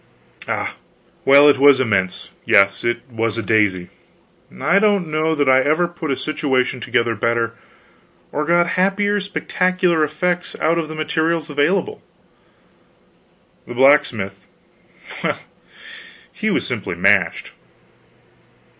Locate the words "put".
5.87-6.09